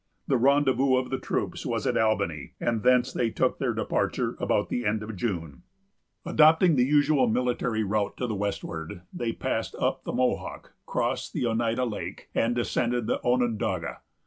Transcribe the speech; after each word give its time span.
The 0.27 0.35
rendezvous 0.37 0.95
of 0.95 1.11
the 1.11 1.19
troops 1.19 1.63
was 1.63 1.85
at 1.85 1.95
Albany, 1.95 2.53
and 2.59 2.81
thence 2.81 3.13
they 3.13 3.29
took 3.29 3.59
their 3.59 3.71
departure 3.75 4.35
about 4.39 4.69
the 4.69 4.83
end 4.83 5.03
of 5.03 5.15
June. 5.15 5.61
Adopting 6.25 6.75
the 6.75 6.83
usual 6.83 7.27
military 7.27 7.83
route 7.83 8.17
to 8.17 8.25
the 8.25 8.33
westward, 8.33 9.03
they 9.13 9.31
passed 9.31 9.75
up 9.75 10.03
the 10.03 10.11
Mohawk, 10.11 10.73
crossed 10.87 11.33
the 11.33 11.45
Oneida 11.45 11.85
Lake, 11.85 12.29
and 12.33 12.55
descended 12.55 13.05
the 13.05 13.21
Onondaga. 13.23 13.99